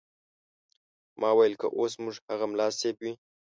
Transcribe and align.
ما 1.19 1.29
ویل 1.37 1.53
که 1.61 1.67
اوس 1.77 1.91
زموږ 1.97 2.15
هغه 2.31 2.45
ملا 2.51 2.67
صیب 2.79 2.95
وي. 3.03 3.13